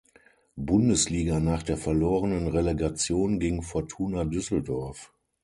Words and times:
Bundesliga 0.55 1.39
nach 1.39 1.61
der 1.61 1.77
verlorenen 1.77 2.47
Relegation 2.47 3.39
gegen 3.39 3.61
Fortuna 3.61 4.25
Düsseldorf. 4.25 5.13